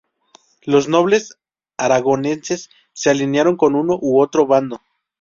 Los 0.63 0.87
nobles 0.89 1.37
aragoneses 1.77 2.71
se 2.91 3.11
alinearon 3.11 3.55
con 3.55 3.75
uno 3.75 3.99
u 4.01 4.19
otro 4.19 4.47
bando. 4.47 4.81